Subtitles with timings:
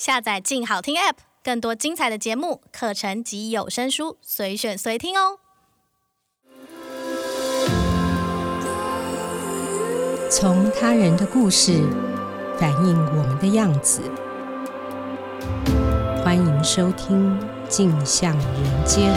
[0.00, 5.40] 下载“静好听 ”App，更多精彩的节目、课程及有声书，随选随听哦。
[10.30, 11.82] 从他人的故事
[12.58, 14.00] 反映我们的样子，
[16.24, 17.38] 欢迎收听
[17.68, 19.12] 《镜像人间》。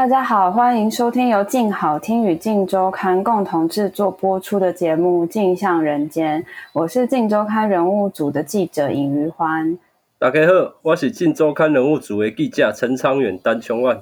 [0.00, 6.42] 大家好，欢迎收听由静好听与静周刊共同制作播出的节目《镜像人间》，
[6.72, 9.78] 我是静周刊人物组的记者尹余欢。
[10.18, 14.00] 大家好，我是静周刊人物组的记者陈昌远、单琼万。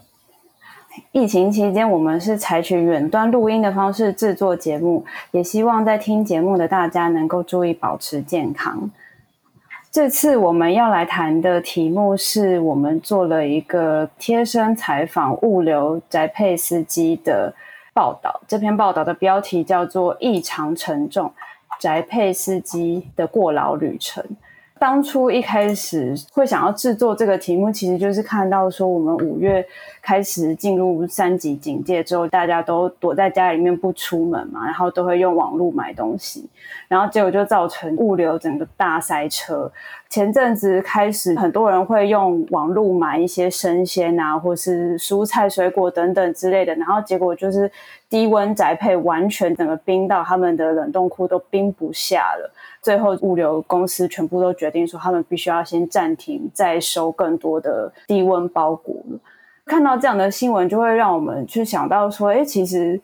[1.10, 8.88] 疫情期间，我们是采取远端录音的方式制作节目，也希望在听节目的大家能够注意保持健康。
[9.90, 17.52] 这次我们要来谈的题目是我们做了一个贴身采访物流宅配司机的
[17.94, 18.40] 报道。
[18.46, 21.32] 这篇报道的标题叫做《异常沉重：
[21.80, 24.22] 宅配司机的过劳旅程》。
[24.78, 29.64] 当初一开始会想要制作这个题目，其实就是看到说我们五月
[30.00, 36.48] 开始进入三级警戒之后，大家都躲在家里面不出门嘛，然后都会用网络买东西，
[36.88, 39.70] 然后结果就造成物流整个大塞车。
[40.08, 47.70] 前阵子开始，很多人会用网络买一些生鲜啊，或是蔬菜、水果等等之类的，然后结果就是
[48.08, 52.50] 低温宅配，完全整个冰到他们的冷冻库都冰不下了。
[52.80, 58.96] 最后，物流公司全部都决定说，他们必须要先暂停再收更多的低温包裹。
[59.66, 62.98] 看到这样的新闻，就会让我们去想到说，哎，其实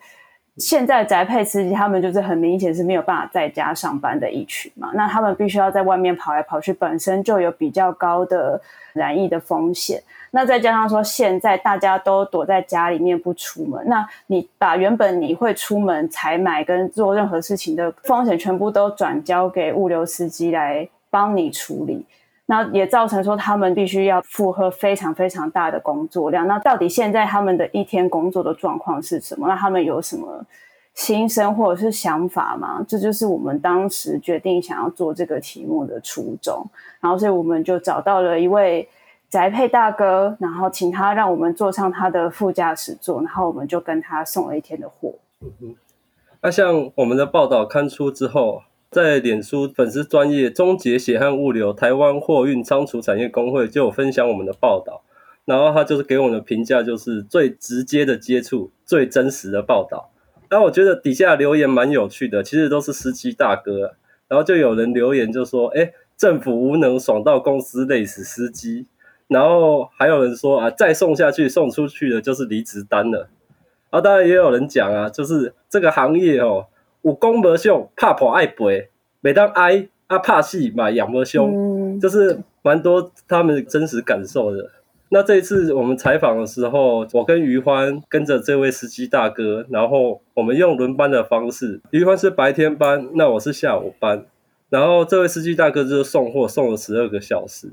[0.56, 8.61] 现在宅配司机他们就是很明显是没有办法在家上班的一群嘛，那他们必须要在外面跑来跑去，本身就有比较高的
[8.92, 10.00] 染疫的风险。
[10.30, 22.05] 那再加上说，现在大家都躲在家里面不出门，那你把原本你会出门采买跟做任何事情的风险全部都转交给物流司机来帮你处理，
[22.46, 26.46] 那也造成说他们必须要负荷非常非常大的工作量。
[26.46, 29.48] 那到底现在他们的一天工作的状况是什么？
[29.48, 30.44] 那他们有什么
[30.94, 32.84] 心声或者是想法吗？
[32.88, 36.66] 这就是我们当时决定想要做这个题目的初衷。
[37.00, 38.88] 然后，所以我们就找到了一位。
[39.30, 45.12] 宅配大哥，然后请他让我们坐上他的副驾驶座，然后我们就跟他送了一天的货。
[46.40, 48.62] 那像我们的报道刊出之后，
[48.94, 55.02] 在脸书粉丝专业终结血汗物流台湾货运仓储产业工会就有分享我们的报道，
[55.44, 60.12] 然后他就是给我们的评价就是最直接的接触，最真实的报道。
[60.48, 63.96] 那我觉得底下留言蛮有趣的，其实都是司机大哥，
[64.28, 68.86] 然后就有人留言就说：“哎，政府无能，爽到公司累死司机。”
[69.26, 73.28] 然后还有人说啊，再送下去，送出去的就是离职单了。
[73.90, 76.66] 然后当然也有人讲啊，就是这个行业哦，
[77.05, 78.89] 有公无相，怕婆爱赔，
[79.20, 84.70] 每当挨啊怕死嘛，养不凶，就是蛮多他们真实感受的。
[85.11, 94.25] 那这一次我们采访的时候，我跟于欢跟着这位司机大哥，然后我们用轮班的方式，于欢是白天班，那我是下午班，
[94.71, 97.69] 然后这位司机大哥就是送货送了十二个小时。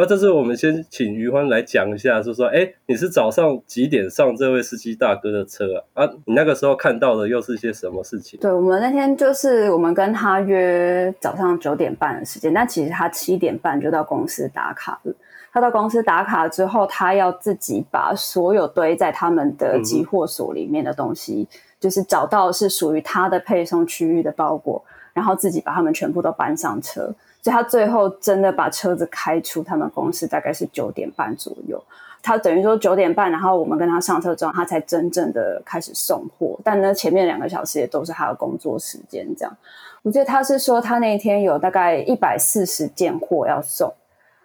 [0.00, 6.04] 那这次我们先请余欢来讲一下，就是说，哎，你是早上几点上这位司机大哥的车啊？
[6.04, 8.38] 啊，你那个时候看到的又是些什么事情？
[8.38, 15.12] 对，我们那天就是我们跟他约早上九点半的时间，但其实他七点半就到公司打卡了。
[15.52, 27.12] 他到公司打卡之后，他要自己把所有堆在他们的集货所里面的东西，嗯、就是找到是属于他的配送区域的包裹，然后自己把他们全部都搬上车。
[27.42, 31.82] 所以他最后真的把车子开出他们公司，大概是九点半左右。
[32.20, 36.58] 他等于说九点半，然后我们跟他上车之后，他才真正的开始送货。
[36.64, 39.26] 但呢，前面两个小时也都是他的工作时间。
[39.36, 39.56] 这样，
[40.02, 43.94] 我记得他是说他那天有大概一百四十件货要送。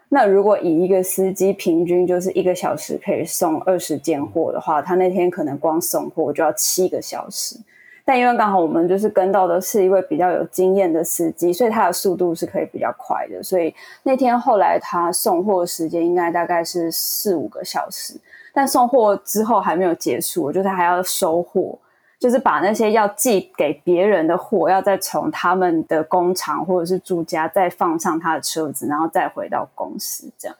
[0.09, 7.57] 那如果以一个司机平均就是一个小时可以送二十件货的话，他那天可能光送货就要七个小时。
[8.05, 13.41] 但因为刚好我们就是跟到的是一位比较有经验的司机，所以他的速度是可以比较快的。
[13.41, 13.73] 所以
[14.03, 18.19] 那天后来他送货的时间应该大概是四五个小时。
[18.53, 21.79] 但送货之后还没有结束，就是他还要收货，
[22.19, 30.55] 就是把那些要寄给别人的货，要再从他们的工厂或者是住家再放上他的车子，然后再回到公司这样。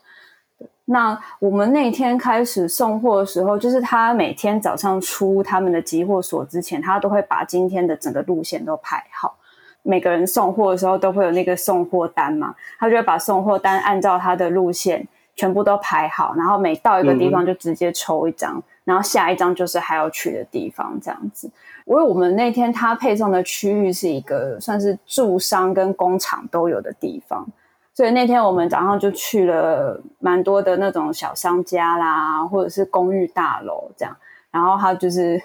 [0.86, 9.38] 那我们那天开始送货的时候，就是他每天早上出他们的集货所之前，他都会把今天的整个路线都排好。
[9.82, 21.50] 每个人送货的时候都会有那个送货单嘛，他就会把送货单按照他的路线全部都排好，然后每到一个地方就直接抽一张，然后下一张就是还要去的地方，这样子。
[21.86, 27.46] 因为我们那天他配送的区域是一个算是住商跟工厂都有的地方，
[27.94, 34.16] 所以那天我们早上就去了蛮多的那种小商家啦，或者是公寓大楼这样。
[34.52, 35.42] 然后他就是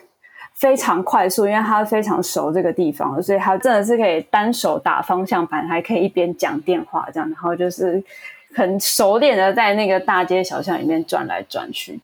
[0.55, 8.03] 非常快速，因为他非常熟这个地方，所以他真的是可以单手打方向盘，还可以一边讲电话这样，然后就是
[8.55, 12.00] 很熟练的在那个大街小巷里面转来转去。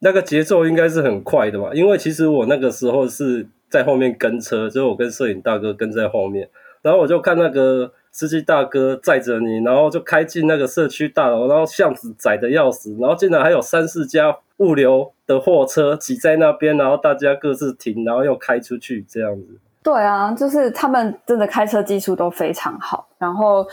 [0.00, 1.70] 那个节奏应该是很快的吧？
[1.74, 6.48] 因为其实我那个时候是在后面跟车，就是我跟摄影大哥跟在后面，
[6.82, 19.58] 然后我就看那个司机大哥载着你，然后就开进那个社区大楼，然后巷子窄的要死，然后竟然还有三四家物流的货车挤在那边，然后大家各自停，然后又开出去这样子。
[19.82, 23.08] 对啊，就是他们真的开车技术都非常好。
[23.16, 23.66] 然后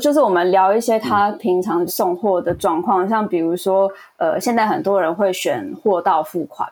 [0.00, 6.68] 就是我们聊一些他平常送货的状况，嗯、像比如说，呃，现在很多人会选货到付款，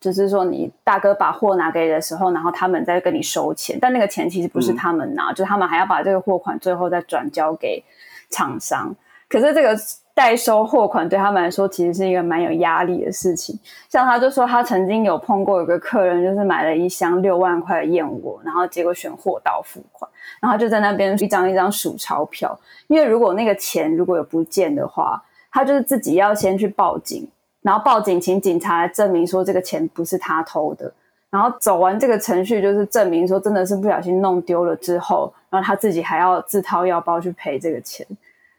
[0.00, 7.84] 就是说你大哥把货拿给你的时候，然后他们再跟你收钱，但那个钱其实不是他们拿，嗯、就是他们还要把这个货款最后再转交给
[8.30, 8.94] 厂商。
[9.28, 9.76] 可是这个。
[10.12, 13.58] 代收货款对他们来说其实是一个蛮有压力的事情。
[13.88, 20.10] 像他就说，他曾经有碰过有个客人，就是买了一箱六万块的燕窝，然后结果选货到付款，
[20.42, 22.58] 然后就在那边一张一张数钞票。
[22.88, 27.26] 因为如果那个钱如果有不见的话，他就是自己要先去报警，
[27.62, 30.92] 然后报警请警察来证明说这个钱不是他偷的，
[31.30, 38.06] 然后走完这个程序，就是证明说真的是不小心弄丢了之后，然后他自己还要自掏腰包去赔这个钱。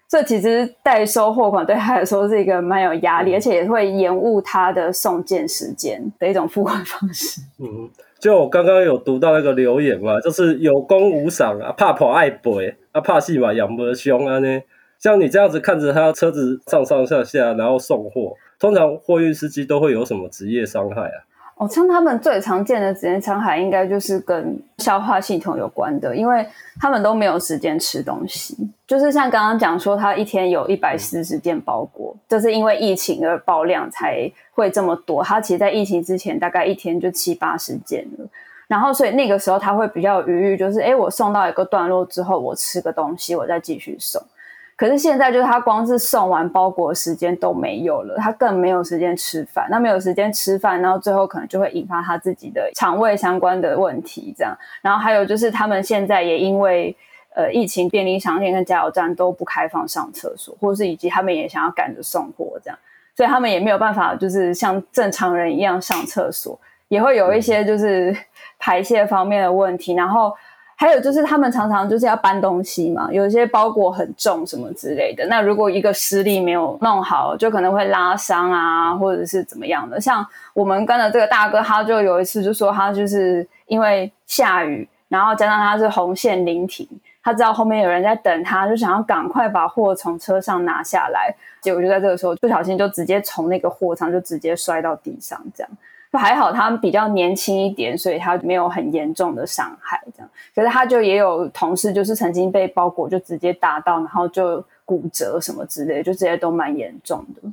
[0.08, 7.40] 这其实代收货款对他来说是一个蛮有压力，而且也会延误他的送件时间的一种付款方式。
[7.64, 7.90] 嗯，
[8.20, 14.62] 就我刚刚有读到那个留言嘛，就是有功无赏啊，怕跑爱赔啊，怕戏嘛养不凶啊呢。
[15.00, 21.18] 像你这样子看着他车子上上下下，然后送货，通常货运司机都会有什么职业伤害啊？
[21.58, 26.46] 哦像他们最常见的职业伤害，应该就是跟消化系统有关的，因为
[26.80, 28.56] 他们都没有时间吃东西。
[28.88, 35.24] 就是像刚刚讲说，他一天有一百四十件包裹，就是因为疫情而爆量才会这么多。
[35.24, 38.26] 他其实，在疫情之前，大概一天就七八十件了。
[38.68, 44.22] 然后，所以那个时候他会比较有余裕，就是诶，我送到一个段落之后，我吃个东西，我再继续送。
[44.82, 49.68] 可是现在就是他光是送完包裹的时间都没有了，他更没有时间吃饭。
[49.70, 54.34] 那没有时间吃饭，然后最后可能就会引发他自己的肠胃相关的问题。
[54.36, 56.98] 这样，然后还有就是他们现在也因为
[57.36, 62.80] 呃疫情，便利商店跟加油站都不开放上厕所，或是以及他们也想要赶着送货，这样，
[63.16, 68.18] 所以他们也没有办法就是像正常人一样上厕所，也会有一些就是
[68.58, 70.34] 排泄方面的问题，然后。
[70.82, 75.24] 还有就是，他们常常就是要搬东西嘛，有一些包裹很重什么之类的。
[75.28, 80.02] 那如果一个施力没有弄好，就可能会拉伤啊，或者是怎么样的。
[80.02, 80.26] 像
[80.56, 86.90] 我们跟的这个大哥，他就有一次就说，他就是因为下雨，然后加上他是红线临停，
[87.24, 91.32] 他知道后面有人在等他，就想要赶快把货从车上拿下来，
[91.62, 95.70] 结果就在这个时候不小心就直接从那个货舱就直接摔到地上，这样。
[96.14, 100.02] 还好他比较年轻一点，所以他没有很严重的伤害。
[100.54, 107.52] 可是他就也有同事，就是曾经被包裹就直接打到，然后就骨折什么之类，就这些都蛮严重的。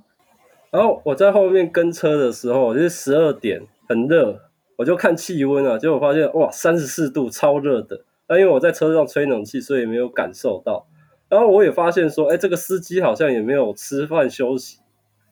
[0.70, 4.38] 然后我在后面跟车的时候，就是十二点很热，
[4.76, 8.02] 我就看气温啊，结果发现哇，三十四度，超热的。
[8.28, 10.86] 那因为我在车上吹冷气，所以没有感受到。
[11.30, 14.78] 然后我也发现说，哎，这个司机好像也没有吃饭休息。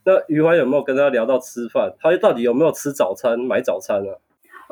[0.04, 1.92] 那余欢有没有跟他聊到吃饭？
[2.00, 4.16] 他到底有没有吃早餐、买早餐啊？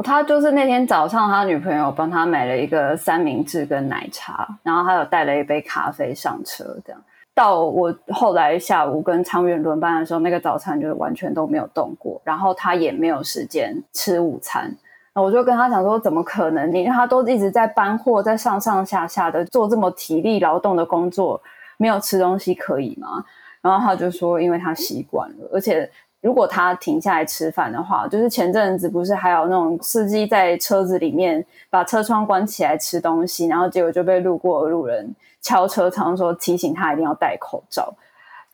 [0.02, 6.64] 他就是那天早上，他女朋友帮他买了一个三明治跟奶茶，然后他有带了一杯咖啡上车。
[6.84, 7.00] 这样
[7.34, 14.72] 到我后来下午跟昌远轮班的时候，那个早餐就是完全都没有动过，然后他也没有时间吃午餐。
[15.14, 16.72] 那我就跟他讲说，怎么可能？
[16.72, 21.40] 你让他都一直在搬货，在上上下下的做这么体力劳动的工作，
[21.76, 23.24] 没有吃东西可以吗？
[23.62, 25.90] 然后他就说，因为他习惯了，而且
[26.24, 37.92] 如果他停下来吃饭的话，就是前阵子不是还有那种司机在车子里面把车窗关起来吃东西，然后结果就被路过的路人敲车窗说提醒他一定要戴口罩。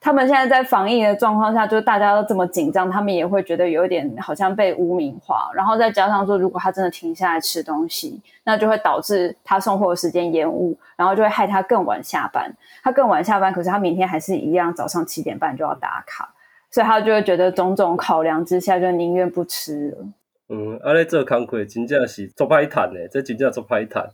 [0.00, 5.50] 他们现在在防疫的状况下，就是大家都这么紧张，他们也会觉得有一点好像被污名化。
[5.54, 12.50] 然后再加上说，如果他真的停下来吃东西，那就会导致他送货的时间延误，然后就会害他更晚下班。
[12.82, 16.32] 他更晚下班，可是他明天还是一样早上七点半就要打卡，
[16.70, 20.08] 所以他就会觉得种种考量之下，就宁愿不吃了。
[20.48, 24.10] 嗯，阿咧这工课真正是做歹谈的，这真正做歹谈。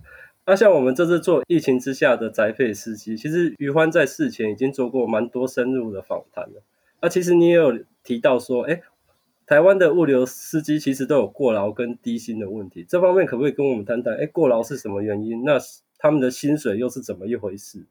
[0.46, 6.62] 那、像我们这次做疫情之下的宅配司机，其实余欢在事前已经做过蛮多深入的访谈了。
[7.00, 8.80] 那、其实你也有提到说，哎，
[9.44, 14.14] 台湾的物流司机其实都有过劳跟低薪的问题，这方面可不可以跟我们谈谈？
[14.14, 15.42] 哎，过劳是什么原因？
[15.44, 15.58] 那
[15.98, 17.84] 他们的薪水又是怎么一回事？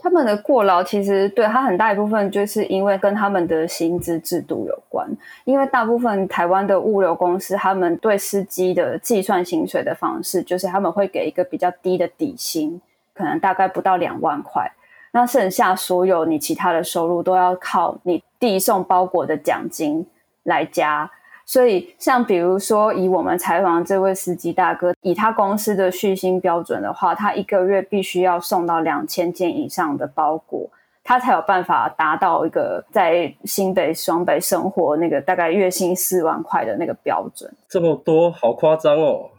[0.00, 5.08] 他们的过劳其实对他很大一部分就是因为跟他们的薪资制度有关，
[5.44, 12.80] 因为大部分台湾的物流公司，他们对司机的计算薪水的方式，就是他们会给一个比较低的底薪，
[13.12, 14.70] 可能大概不到两万块。
[15.10, 20.06] 那剩下所有你其他的收入都要靠你递送包裹的奖金
[20.44, 21.10] 来加。
[21.48, 30.68] 所以像比如说以我们采访这位司机大哥，以他公司的续薪标准的话，他一个月必须要送到两千件以上的包裹，
[31.02, 37.50] 他才有办法达到一个在新北、双北生活那个大概月薪四万块的那个标准。
[37.66, 39.30] 这么多，好夸张哦！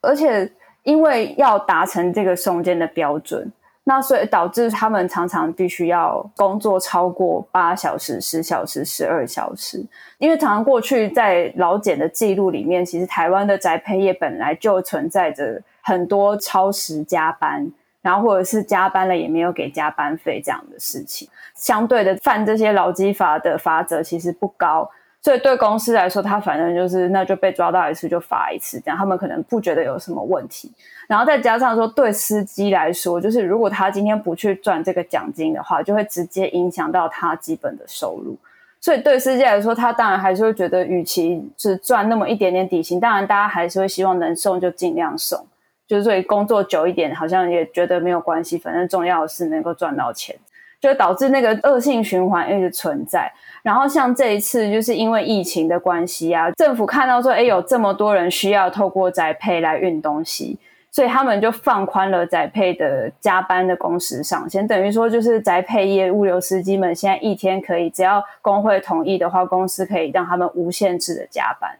[0.00, 0.48] 而且
[0.84, 3.52] 因为要达成这个送件的标准。
[3.88, 9.80] 那所以导致他们常常必须要工作超过八小时、十小时、十二小时，
[10.18, 17.70] 因为常常过去在劳检的记录里面，其实台湾的宅配业本来就存在着很多超时加班，
[18.02, 21.28] 然后或者是加班了也没有给加班费这样的事情。
[21.54, 24.90] 相对的，犯这些劳基法的罚则其实不高。
[25.26, 30.70] 所以对公司来说，他反正就是那就被抓到一次就罚一次，这样他们可能不觉得有什么问题。
[31.08, 38.36] 然后再加上说，对司机来说，就是如果他今天不去赚这个奖金的话，就会直接影响到他基本的收入。
[38.80, 45.44] 所以对司机来说，他当然还是会觉得，与其是赚那么一点点底薪，当然大家还是会希望能送就尽量送。
[45.88, 50.36] 就是所以工作久一点，好像也觉得没有关系，反正重要的是能够赚到钱。
[50.80, 53.32] 就导致那个恶性循环一直存在。
[53.62, 60.58] 然后像这一次，就是因为疫情的关系啊，政府看到说，哎，有这么多人需要透过宅配来运东西，
[60.92, 64.66] 所以他们就放宽了宅配的加班的工时上限。
[64.66, 71.76] 等于说，就是宅配业物流司机们现在一天可以，只要工会同意的话，公司可以让他们无限制的加班，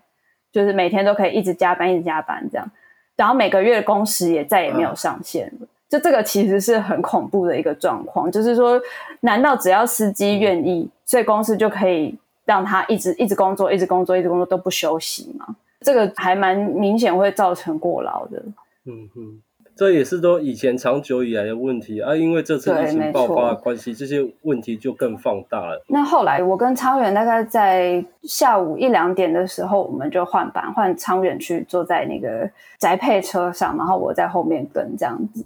[0.52, 2.68] 就是每天都可以一直加班，一直加班这样。
[3.16, 5.68] 然后每个月的工时也再也没有上限了。
[5.96, 8.78] 就这个其实是很恐怖的一个状况，就是说，
[9.20, 15.56] 难道只要司机愿意，所以公司就可以让他一直一直工作，一直工作，一直工作都不休息吗？
[15.80, 18.42] 这个还蛮明显会造成过劳的。
[18.84, 19.40] 嗯哼，
[19.74, 25.82] 这也是都以前长久以来的问题啊，因为这次疫情爆发的关系，这些问题就更放大了。
[25.88, 35.44] 那后来我跟昌远大概在下午一两点的时候，我们就换班，换昌远去坐在那个宅配车上，然后我在后面跟这样子。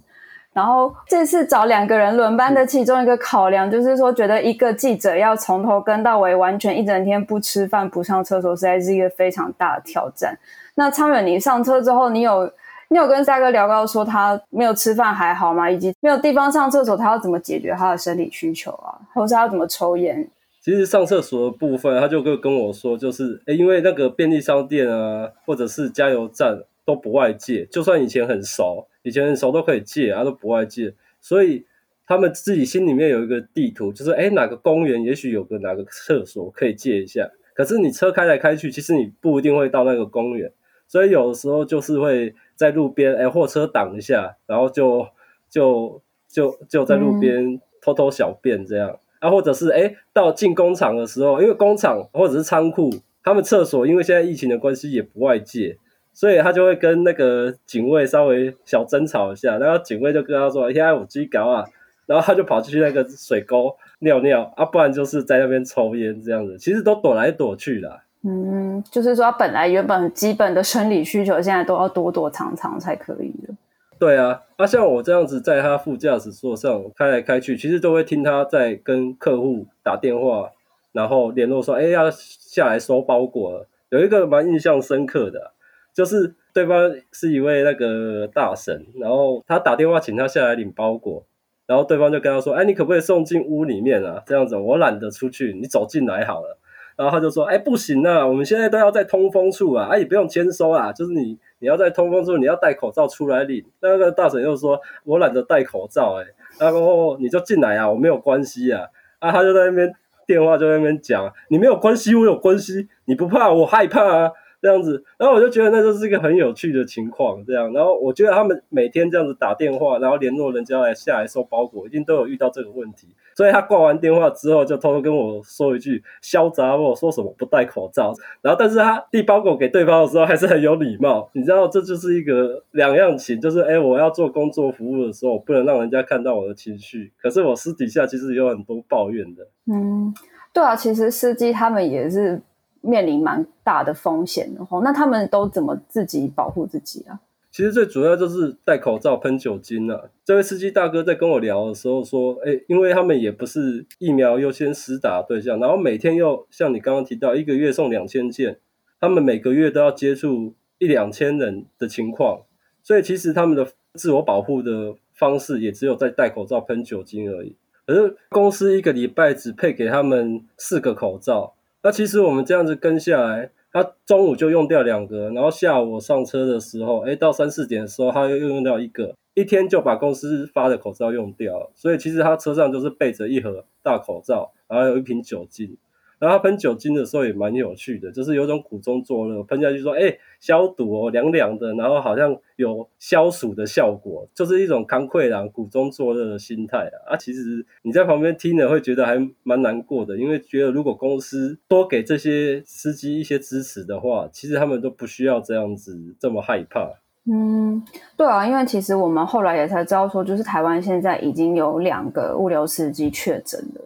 [0.53, 10.37] 然后这次找两个人轮班的其中一个考量，就是说觉得一个记者要从头跟到尾，完全一整天不吃饭不上厕所，实在是一个非常大的挑战。
[10.75, 12.51] 那昌远，你上车之后，你有
[12.89, 15.69] 你有跟大哥聊到说他没有吃饭还好吗？
[15.69, 18.99] 以及没有地方上厕所，他要怎么解决他的生理需求啊？
[19.13, 20.29] 或是他要怎么抽烟？
[20.61, 28.87] 其实上厕所的部分，他就跟跟我说，就是诶因为那个便利商店啊，或者是加油站都不外借，就算以前很熟。
[29.03, 31.65] 以前很熟都可以借，他都不外借，所以
[32.05, 37.27] 他们自己心里面有一个地图，就是诶哪个公园也许有个哪个厕所可以借一下。
[37.55, 40.53] 可是你车开来开去，其实你不一定会到那个公园，
[40.87, 45.07] 所以有的时候就是会在路边，诶货车挡一下，然后就
[45.49, 48.99] 就就就在路边偷偷小便这样。
[49.19, 52.91] 啊，或者是诶到进工厂的时候，因为工厂或者是仓库，
[53.23, 55.79] 他们厕所因为现在疫情的关系也不外借。
[56.13, 61.65] 所以他就会跟那个警卫稍微小争吵一下，然后警卫就跟他说：“现在有鸡搞啊！”
[62.05, 66.57] 然后他就跑去那个水沟尿尿啊，不然就是在那边抽烟这样子。
[66.57, 68.01] 其实都躲来躲去的。
[68.23, 73.53] 嗯，就是说他本来原本基本的生理需求，现在都要躲躲藏藏才可以的。
[73.97, 80.49] 对啊，啊，像我这样子在他副驾驶座上开来开去，其实都会听他在跟客户打电话，
[80.91, 85.53] 然后联络说：“哎，要下来收包裹了。”有一个蛮印象深刻的。
[85.93, 91.25] 就是对方是一位那个大神，然后他打电话请他下来领包裹，
[91.67, 94.21] 然后对方就跟他说：“哎，你可不可以送进屋里面啊？
[94.25, 96.57] 这样子我懒得出去，你走进来好了。”
[96.97, 106.25] 然后他就说：“哎，不行啊，我们现在都要在通风处啊，哎，也不用签收啊，就是你你要在通风处，你要戴口罩出来领。”那个大神又说：“我懒得戴口罩，哎，
[106.59, 108.87] 然后你就进来啊，我没有关系啊。”
[109.19, 109.93] 啊，他就在那边
[110.27, 114.31] 电话就在那边讲：“你没有关系，我有关系，你不怕，我害怕啊。”
[114.61, 128.13] 这样子，然后我就觉得那就是一个很有趣的情况，这样，然后我觉得他们每天这样子打电话，然后联络人家来下来收包裹，一定都有遇到这个问题，所以他挂完电话之后，就偷偷跟我说一句“嚣杂”，我说什么不戴口罩，
[128.43, 139.47] 然后但是他递包裹给对方的时候还是很有礼貌，你知道这就是一个两样情，就是哎，我要做工作服务的时候，不能让人家看到我的情绪，可是我私底下其实有很多抱怨的。
[139.65, 140.13] 嗯，
[140.53, 142.39] 对啊，其实司机他们也是。
[142.81, 144.61] 面临蛮大的风险的。
[144.83, 147.19] 那他们都怎么自己保护自己啊？
[147.51, 150.01] 其实最主要就是戴口罩、喷酒精啊。
[150.23, 158.57] 这位司机大哥在跟我聊的时候说：“哎，因为他们也不是疫苗优先施打对象，然后每天又像你刚刚提到，一个月送两千件，
[159.01, 162.43] 他们每个月都要接触一两千人的情况，
[162.81, 167.57] 所以其实他们的自我保护的方式也只有在戴口罩、喷酒精而已。
[167.85, 181.71] 可是公司一个礼拜只配给他们四个口罩，那其实我们这样子跟下来。”他中午就用掉两个，然后下午我上车的时候，哎，到三四点的时候，他又用掉一个，一天就把公司发的口罩用掉了。
[181.73, 185.77] 所以其实他车上就是备着一盒大口罩，然后有一瓶酒精。
[186.21, 197.15] 然后喷酒精的时候也蛮有趣的，就是有种苦中作乐，喷下去说：“哎，消毒哦，凉凉的。”然后好像有消暑的效果，就是一种慷慨然苦中作乐的心态啊。
[197.15, 206.87] 啊，其实你在旁边听了会觉得还蛮难过的，因为觉得如果公司多给这些司机一些支持的话，其实他们都不需要这样子这么害怕。
[207.25, 207.83] 嗯，
[208.15, 213.81] 对啊，因为其实我们后来也才知道说，就是台湾现在已经有两个物流司机确诊了。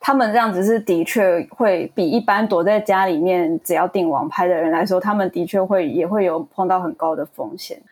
[0.00, 7.82] 他们这样子是的确会比一般躲在家里面只要订网拍的人来说，他们的确会也会有碰到很高的风险。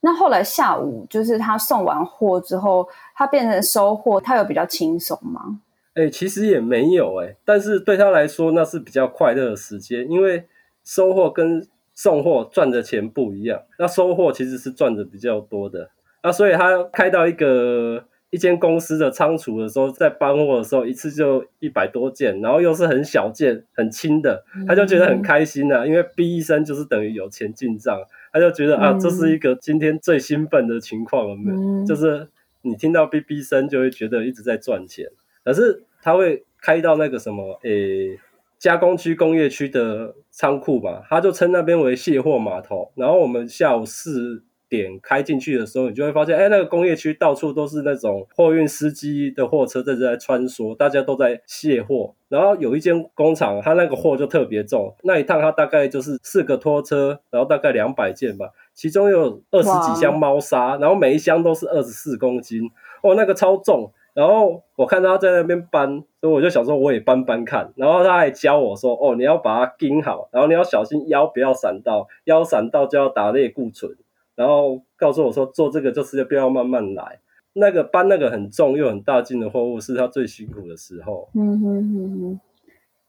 [0.00, 5.60] 那后来下午就是他送完货之后，他变成收货，他有比较轻松吗？
[5.94, 10.44] 哎、其实也没有哎、但是对他来说那是比较快乐的时间，因为
[10.84, 13.62] 收货跟送货赚的钱不一样。
[13.78, 15.88] 那收货其实是赚的比较多的，
[16.22, 18.04] 那所以他开到一个。
[18.34, 27.96] 一间公司的仓储的时候，在搬货的时候，一次就一百多件，然后又是很小件、很轻的，他就觉得很开心啊，因为哔一声就是等于有钱进账，
[28.32, 31.86] 他就觉得啊，这是一个今天最兴奋的情况了没有？
[31.86, 32.26] 就是
[32.62, 35.06] 你听到哔哔声，就会觉得一直在赚钱。
[35.44, 38.18] 可是他会开到那个什么，诶，
[38.58, 42.90] 加工区、工业区的仓库嘛，他就称那边为卸货码头。
[42.96, 52.14] 然后我们下午四点开进去的时候，你就会发现，哎，那个工业区到处都是那种货运司机的货车在这在穿梭，大家都在卸货。
[52.28, 62.62] 然后有一间工厂，它那个货就特别重，那一趟它大概就是四个拖车，然后大概两百件吧，其中有二十几箱猫砂，然后每一箱都是二十四公斤，
[63.02, 63.92] 哦，那个超重。
[64.14, 65.88] 然后我看他在那边搬，
[66.20, 67.72] 所以我就想说我也搬搬看。
[67.74, 73.90] 然后他还教我说，哦，你要把它钉好，然后你要小心腰不要闪到，腰闪到就要打类固醇。
[74.36, 77.20] 然后告诉我说，做这个就是不要慢慢来。
[77.56, 81.28] 那个搬那个很重又很大件的货物是他最辛苦的时候。
[81.34, 82.40] 嗯哼哼哼。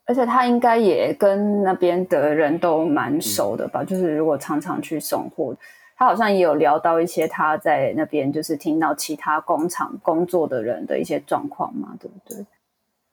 [0.05, 3.81] 而且他应该也跟那边的人都蛮熟的吧？
[3.81, 5.57] 嗯、就是如果常常去送货，
[5.97, 12.45] 他好像也有聊到一些他在那边就是听到其他工厂工作的人的一些状况嘛，对不对？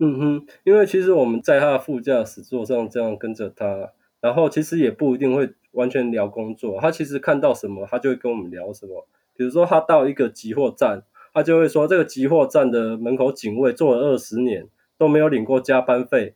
[0.01, 5.49] 嗯哼，因为其实我们在他的副驾驶座上这样跟着他，然后其实也不一定会。
[5.73, 9.07] 完全聊工作，他其实看到什么，他就会跟我们聊什么。
[9.35, 16.35] 比如说，他到一个集货站，他就会说，这个集货站的门口警卫做了二十年都没有领过加班费，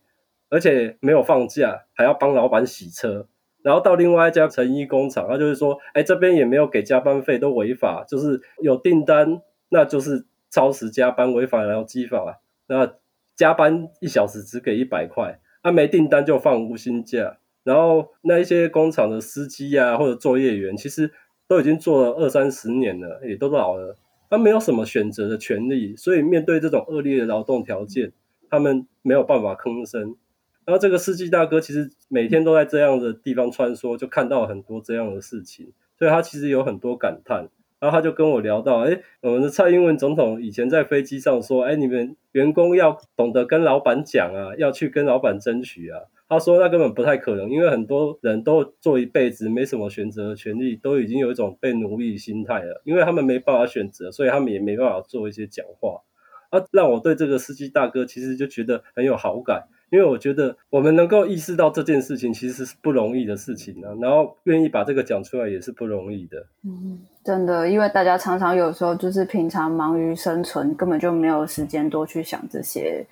[0.49, 3.27] 而且没有放假，还要帮老板洗车。
[3.61, 12.93] 然后到另外一家成衣工厂，他就会说，哎，这边也没有给加班费，都违法，就是有订单那就是超时加班，违反劳基法，那
[13.35, 17.37] 加班一小时只给一百块，他没订单就放无薪假。
[17.67, 21.11] 然后那一些工厂的司机啊，或者作业员，其实
[21.49, 23.97] 都已经做了二三十年了，也都老了，
[24.29, 28.13] 他没有什么选择的权利，所以面对这种恶劣的劳动条件，
[28.49, 30.15] 他们没有办法吭声。
[30.63, 37.49] 然后这个司机大哥其实每天都在这样的地方穿梭，就看到很多这样的事情，所以他其实有很多感叹。
[37.79, 46.01] 然后他就跟我聊到，哎，我们的蔡英文总统以前在飞机上说，哎，你们员工要懂得跟老板讲啊，要去跟老板争取啊。
[46.29, 56.01] 他说那根本不太可能，因为很多人都做一辈子没什么选择的权利，都已经有一种被奴役心态了，因为他们没办法选择，所以他们也没办法做一些讲话。
[56.49, 66.45] 啊，让我对这个司机大哥其实就觉得很有好感，因为我觉得我们能够意识到这件事情其实是不容易的事情啊，然后愿意把这个讲出来也是不容易的。
[66.63, 73.05] 嗯，真的，因为大家常常有时候就是平常忙于生存，根本就没有时间多去想这些。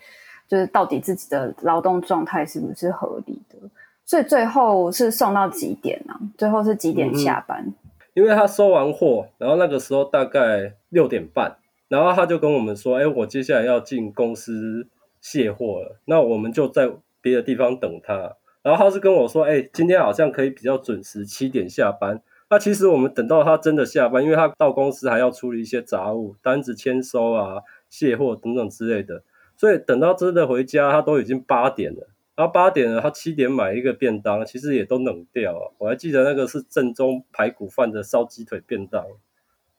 [0.47, 3.57] 就是到底自己的劳动状态是不是合理的？
[4.05, 6.13] 所以最后是送到几点呢？
[6.37, 7.63] 最后是几点下班？
[7.65, 7.73] 嗯，
[8.13, 11.55] 因为他收完货，然后那个时候大概六点半，
[11.87, 14.87] 然后他就跟我们说：“哎，我接下来要进公司
[15.25, 29.23] 卸货了，那我们就在别的地方等他。”然后他是跟我说：“哎，今天好像可以比较准时，七点下班。”那其实我们等到他真的下班，因为他到公司还要处理一些杂物、单子签收啊、卸货等等之类的。
[29.57, 32.07] 所以等到真的回家，他都已经八点了。
[32.35, 35.73] 然后八点了，他七点买一个便当，其实也都冷掉了。
[35.79, 39.03] 我还记得那个是正宗排骨饭的烧鸡腿便当。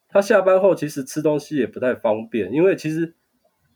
[0.09, 3.14] 他下班后其实吃东西也不太方便，因为其实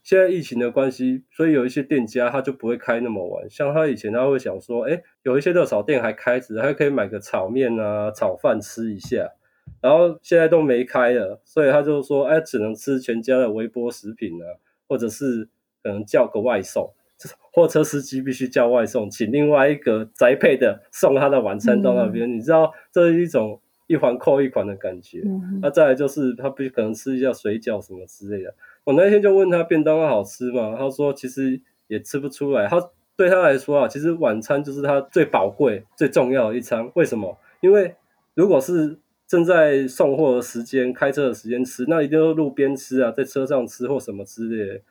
[0.03, 3.49] 现在疫情的关系，所以有一些店家他就不会开那么晚。
[3.49, 9.31] 像他以前他会想说，哎，有一些热炒店还开着，还可以买个炒面啊、炒饭吃一下。
[9.79, 14.45] 然后现在都没开了，所以他就说，哎，只能吃全家的微波食品啊，
[14.87, 15.47] 或者是
[15.83, 16.93] 可能叫个外送。
[17.53, 22.27] 货车司机必须叫外送，请另外一个宅配的送他的晚餐到那边。
[22.27, 25.21] 嗯、你知道这是一种一环扣一环的感觉。
[25.23, 28.55] 那、嗯啊、再来就是他必须可能吃一下水饺什么之类的。
[28.83, 30.75] 我那天就问他便当好吃吗？
[30.77, 32.67] 他说其实也吃不出来。
[32.67, 32.81] 他
[33.15, 36.91] 对他来说啊，其实晚餐就是他最宝贵、最重要的一餐。
[36.95, 37.37] 为什么？
[37.61, 37.95] 因为
[38.33, 44.81] 如果是正在送货的时间、开车的时间吃，那一定要路边吃啊，在车上吃或什么之类的。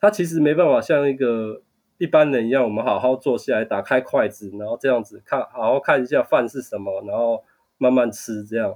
[0.00, 1.62] 他其实没办法像一个。
[1.96, 7.44] 一般人一样，我们好好坐下来，打开筷子，然后这样子看，好好看一下饭是什么，然后
[7.78, 8.74] 慢慢吃这样。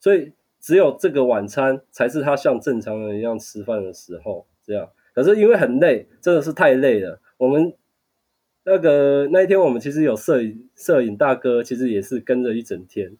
[0.00, 0.32] 所以
[0.64, 4.88] 只有这个晚餐才是他像正常人一样吃饭的时候这样。
[5.14, 7.20] 可是因为很累，真的是太累了。
[7.36, 7.74] 我们
[8.64, 13.14] 那个那一天，我们其实有摄影摄影大哥，其实也是跟着一整天。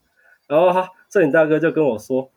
[0.48, 2.30] 然后他摄影大哥就跟我说，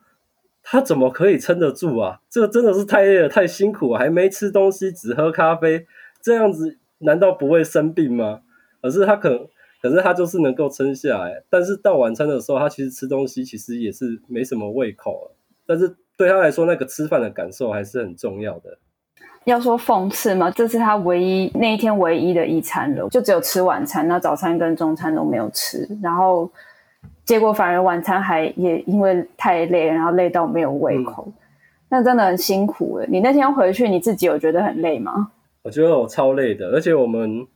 [0.62, 2.20] 他怎么可以撑得住啊？
[2.28, 5.86] 这个真的是太累了，太辛苦，还没吃东西，只喝咖啡，
[6.20, 6.76] 这样子。
[6.98, 8.42] 难道不会生病吗？
[8.82, 9.48] 可是他可能，
[9.80, 11.42] 可是他就是能够撑下来。
[11.48, 15.36] 但是到晚餐的时候，他其实吃东西其实也是没什么胃口了。
[15.66, 18.78] 但是对他来说，那个吃饭的感受还是很重要的。
[19.44, 20.50] 要说讽刺吗？
[20.50, 25.88] 这是他唯一那一天唯一的一餐了，就只有吃晚餐，那早餐跟中餐都没有吃。
[26.02, 26.50] 然后
[27.24, 31.24] 结果反而晚餐还也因为太累，然后累到没有胃口。
[31.28, 31.32] 嗯、
[31.88, 33.06] 那真的很辛苦了。
[33.06, 35.30] 你那天回去，你自己有觉得很累吗？
[35.62, 37.46] 我觉得我超累的，而且我们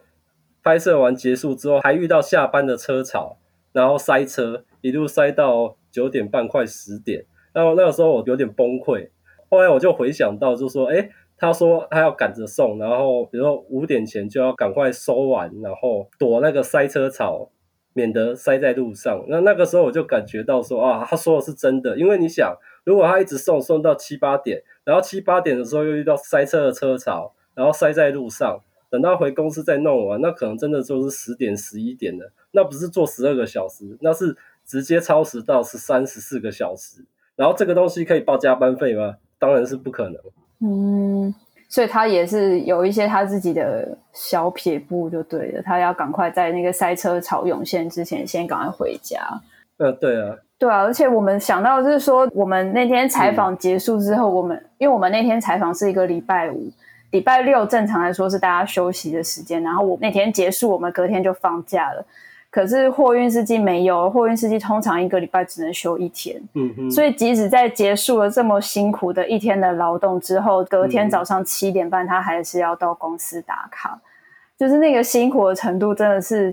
[0.63, 3.39] 拍摄完结束之后，还遇到下班的车潮，
[3.73, 7.25] 然后塞车，一路塞到九点半快十点。
[7.53, 9.09] 然后那个时候我有点崩溃。
[9.51, 17.51] 后来我就回想到，就说，哎，他说他要赶着送，然后比如说五点前就要赶快收完，然后躲那个塞车潮，
[17.93, 19.25] 免得塞在路上。
[19.29, 27.35] 那那个时候我就感觉到说，啊，他说的是真的，因为你想，如果他一直送送到七八点，然后七八点的时候又遇到塞车的车潮。
[27.55, 28.61] 然后塞在路上，
[28.93, 32.31] 等到回公司再弄完，那可能真的就是十点十一点了。
[32.51, 37.03] 那不是做十二个小时，那是直接超时到十三十四个小时。
[37.35, 39.15] 然后这个东西可以报加班费吗？
[39.39, 40.17] 当然是不可能。
[40.61, 41.35] 嗯，
[41.71, 49.19] 所以他也是有一些他自己的小撇步就对了，他要赶快在那个塞车潮涌现之前，先赶快回家。
[49.79, 56.71] 呃，对啊，对啊，而且我们想到就是说，我们那天采访结束之后，嗯、我们因为我们那天采访是一个礼拜五。
[57.13, 62.05] 礼拜六正常来说是大家休息的时间，然后我那天结束，我们隔天就放假了。
[62.51, 66.43] 可是货运司机没有，货运司机通常一个礼拜只能休一天。
[66.55, 66.91] 嗯哼。
[66.91, 73.99] 所以即使在结束了这么辛苦的一天的劳动之后，隔天早上七点半他还是要到公司打卡，
[74.59, 76.53] 就是那个辛苦的程度真的是。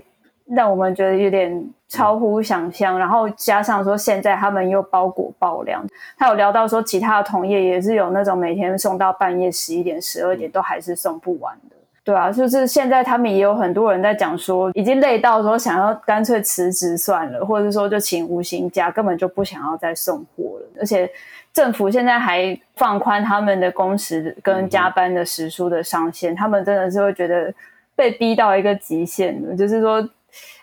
[0.52, 5.84] 让我们觉得有点超乎想象，然后加上说现在他们又包裹爆量，
[6.18, 21.08] 他有聊到说其他的同业也是有那种每天送到半夜十一点、十二点都还是送不完的，对啊，就是现在他们也有很多人在讲说已经累到说想要干脆辞职算了，或者是说就请无薪假，根本就不想要再送货了，而且
[21.52, 27.52] 政府现在还放宽他们的工时跟加班的时数的上限，他们真的是会觉得
[27.94, 30.08] 被逼到一个极限的，就是说。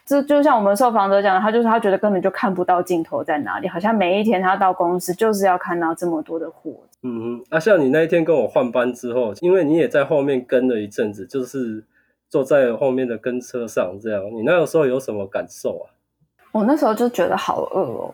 [0.07, 6.71] 就就像我们受访者讲的，他就是他觉得根本就看不到尽头在哪里，好像每一天他到公司就是要看到这么多的货。
[7.03, 11.83] 嗯哼，啊，像你那一天跟我换班之后，因为你也在后面跟了一阵子，就是
[12.29, 15.91] 坐在后面的跟车上这样，你那个时候有什么感受啊？
[16.53, 18.13] 我那时候就觉得好饿哦，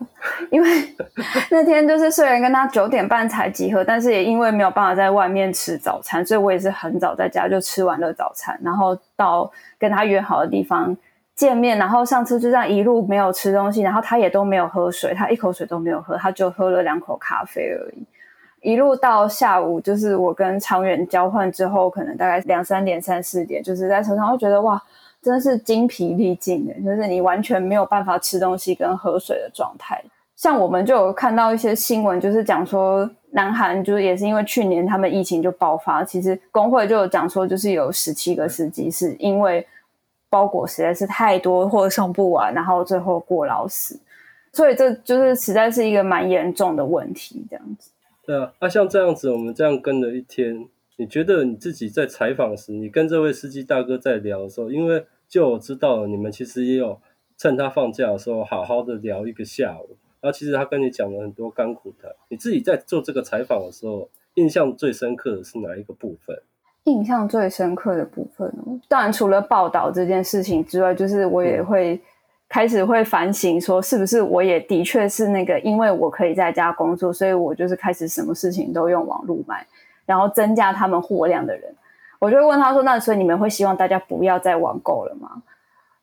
[0.49, 0.67] 因为
[1.51, 10.97] 那天就是虽然跟他九点半才集合，但是也因为没有办法在外面吃早餐，所以我也是很早在家就吃完了早餐，然后到跟他约好的地方。
[11.35, 18.05] 见面，然后上次就这样一路没有吃东西，然后他也都没有喝水，他一口水都没有喝，他就喝了两口咖啡而已。
[18.61, 24.81] 一路到下午，就是我跟昌远交换之后，可能大概两三点、三四点，就是在车上会觉得哇，
[25.21, 30.01] 真的是精疲力尽的，就是你完全没有办法吃东西跟喝水的状态。
[30.35, 39.65] 像我们就有看到一些新闻，就是讲说南韩就是也是因为去年他们疫情就爆发，其实工会就有讲说，就是有十七个司机是因为。
[40.33, 43.99] 包裹实在是太多，或者送不完，然后最后过劳死，
[44.51, 47.45] 所以这就是实在是一个蛮严重的问题。
[47.47, 47.91] 这样子，
[48.25, 50.67] 对啊，那、啊、像这样子，我们这样跟了一天，
[50.97, 56.99] 你觉得你自己在采访时，你跟这位司机大哥在聊的时候，因为就我知道你们其实也有
[57.37, 59.95] 趁他放假的时候好好的聊一个下午。
[60.19, 62.09] 然后其实他跟你讲了很多甘苦谈。
[62.29, 66.41] 你自己在做这个采访的时候，印象最深刻的是哪一个部分？
[66.85, 68.53] 印象最深刻的部分，
[68.89, 71.99] 当然除了报道这件事情之外，就是我也会
[72.49, 79.65] 开始会反省，说是不是我也的确是那个，因为我可以在家工作，所以我就是开始什么事情都用网络买，
[80.05, 81.73] 然后增加他们货量的人。
[82.19, 85.41] 我就会问他说：“那所以你们会希望大家不要再网购了吗？”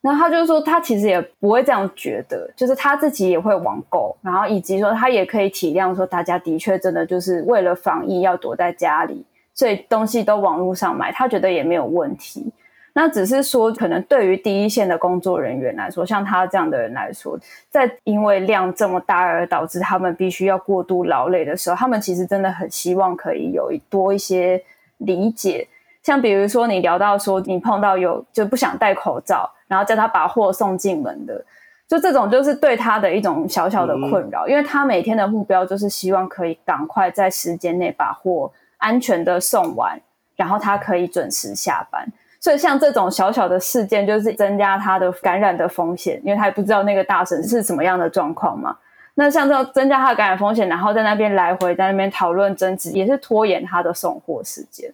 [0.02, 9.24] 然后他就说他其实也不会这样觉得，就是他自己也会网购，然后以及说他也可以体谅说大家的确真的就是为了防疫要躲在家里。
[9.60, 12.50] 所以东西都网络上买，他觉得也没有问题。
[12.94, 24.62] 那只是说，可能对于第一线的工作人员来说，像他这样的人来说，在因为量这么大而导致他们必须要过度劳累的时候，他们其实真的很希望可以有多一些
[24.96, 25.68] 理解。
[26.02, 31.44] 像比如说，你聊到说你碰到有就不想戴口罩，然后叫他把货送进门的，
[31.86, 38.50] 就这种就是对他的一种小小的困扰，因为他每天的目标就是希望可以赶快在时间内把货。
[38.80, 39.96] 安全的送完，
[40.36, 42.04] 然后他可以准时下班。
[42.40, 48.76] 所以像这种小小的事件，就是增加他的感染的风险，因为他也不知道那个大婶是什么样的状况嘛。
[49.14, 54.92] 那像这种增加他的感染风险，然后在那边来回在那边讨论争执，也是拖延他的送货时间。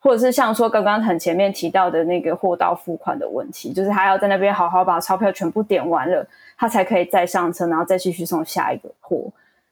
[0.00, 6.26] 或者是像说刚刚很前面提到的那个货到付款的问题，就是他要在那边好好把钞票全部点完了，
[6.58, 9.30] 他才可以再上车，然后再继续送下一个货。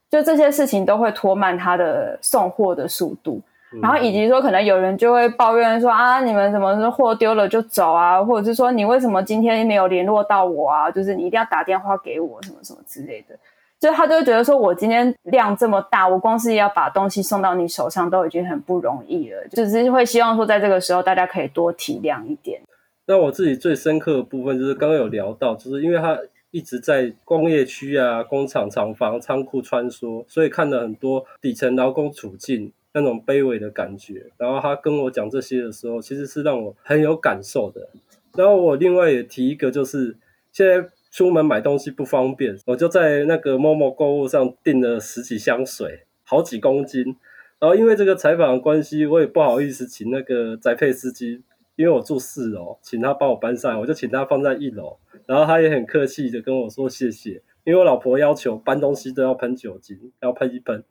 [0.08, 3.42] 就这些事情都会拖慢他的送货的速度。
[3.80, 10.90] 然后以及说，可能有人就会抱怨说啊，你们什么货丢了就走啊，或者是说你为什么今天没有联络到我啊？
[10.90, 13.36] 就是你一定要打电话给我，什么什么之类的。
[13.78, 22.60] 就他就会觉得说，我今天量这么大，我光是要把东西送到你手上都已经很不容易了，就是会希望说，在这个时候大家可以多体谅一点。
[23.06, 26.18] 那我自己最深刻的部分就是刚刚有聊到，就是因为他
[26.50, 32.72] 一直在工业区啊、工厂、厂房、仓库穿梭，所以看了很多底层劳工处境。
[32.92, 37.88] 那种卑微的感觉，然后他跟我讲这些的时候，其实是让我很有感受的。
[38.36, 40.16] 然后我另外也提一个，就是
[40.52, 47.16] 现在出门买东西不方便，我就在那个 Momo 购物上订了十几箱水，好几公斤。
[47.58, 51.42] 然后因为这个采访的关系，我也不好意思请那个宅配司机，
[51.76, 54.96] 因为我住四楼，请他帮我搬上来，我就请他放在一楼。
[55.26, 60.82] 然后他也很客气的跟我说谢谢，因为我老婆要求搬东西都要喷酒精，要喷一喷。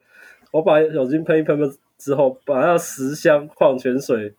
[0.52, 1.60] 我把酒精喷一喷
[2.00, 4.34] 之后，把那十箱矿泉水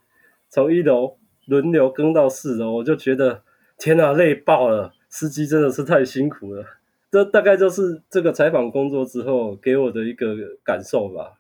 [0.49, 3.43] 从一楼轮流更到四楼，我就觉得
[3.79, 4.93] 天哪，累爆了！
[5.09, 6.65] 司机真的是太辛苦了。
[7.11, 10.29] 这大概就是这个采访工作之后给我的一个
[10.65, 11.35] 感受吧。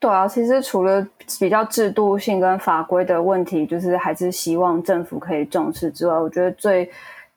[0.00, 1.06] 对啊，其实除了
[1.40, 6.90] 比较制度性跟法规的问题，就是还是希望政府可以重视之外，我觉得最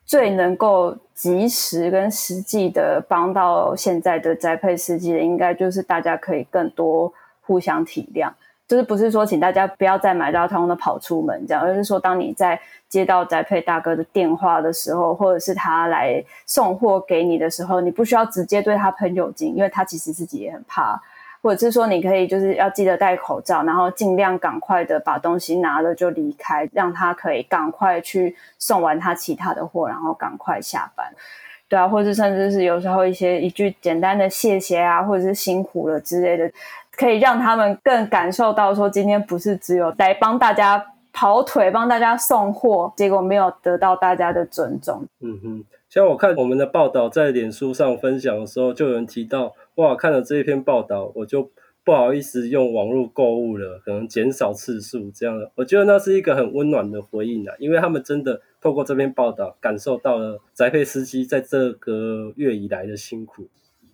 [0.05, 7.13] 最能够及时跟实际的帮到现在的宅配司机的，应该就是大家可以更多
[7.51, 8.31] 互相体谅。
[8.67, 21.01] 就是不是说请大家不要再买到通的跑出门这样，而是说当你在接到宅配大哥的电话的时候，或者是他来送货给你的时候，你不需要直接对他喷酒精，因为他其实自己也很怕。
[21.41, 31.05] 或者是说，你可以就是要记得戴口罩，然后尽量赶快的把东西拿了就离开，让他可以赶快去送完他其他的货，然后赶快下班。
[31.67, 36.51] 对啊，或者甚至是有时候一些一句简单的谢谢啊，或者是辛苦了之类的，
[36.95, 45.05] 可以让他们更感受到说，今天不是只有来帮大家跑腿、帮大家送货，结果没有得到大家的尊重。
[45.19, 49.53] 嗯哼，像我看我们的报道在脸书上分享的时候，就有人提到。
[49.75, 51.49] 哇，看了这一篇报道，我就
[51.85, 55.49] 不好意思用网络购物了，可能减少次数这样的。
[55.55, 63.47] 我觉得那是一个很温暖的回应啊，因为他们真的透过这篇报道，感受到了宅配司机在这个月以来的辛苦。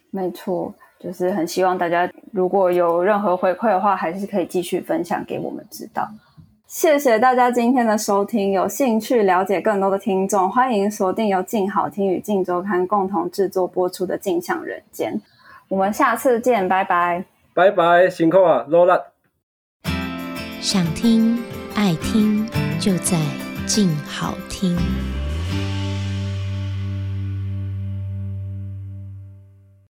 [0.09, 6.07] 没错，就是很希望大家如果有任何回馈的话，还是可以继续分享给我们知道。
[6.65, 15.13] 谢谢大家今天的收听，有兴趣了解更多的听众，欢迎锁定由静好听与静周刊共同制作播出的《镜像人间》。
[15.69, 18.99] 我们下次见，拜拜，拜拜，辛苦啊，罗拉。
[20.59, 21.37] 想听
[21.75, 22.45] 爱听，
[22.79, 23.17] 就在
[23.65, 24.77] 静好听。